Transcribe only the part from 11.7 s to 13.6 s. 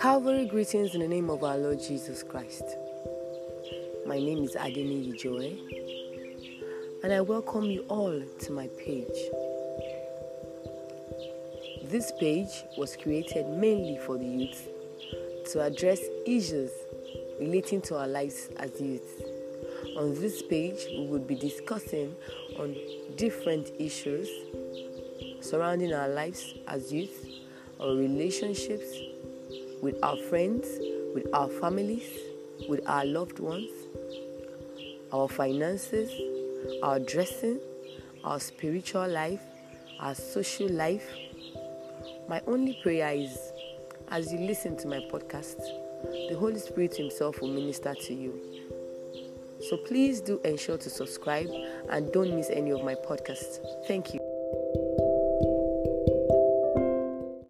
This page was created